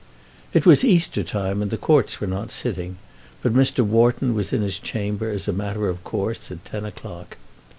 It 0.51 0.65
was 0.65 0.83
Easter 0.83 1.21
time 1.21 1.61
and 1.61 1.69
the 1.69 1.77
courts 1.77 2.19
were 2.19 2.25
not 2.25 2.49
sitting, 2.49 2.97
but 3.43 3.53
Mr. 3.53 3.81
Wharton 3.85 4.33
was 4.33 4.51
in 4.51 4.63
his 4.63 4.79
chamber 4.79 5.29
as 5.29 5.47
a 5.47 5.53
matter 5.53 5.87
of 5.89 6.03
course 6.03 6.49
at 6.49 6.65
ten 6.65 6.85
o'clock. 6.85 7.37